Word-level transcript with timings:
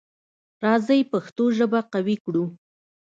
راځی 0.65 1.01
پښتو 1.11 1.43
ژبه 1.57 1.79
قوي 1.93 2.15
کړو. 2.23 2.45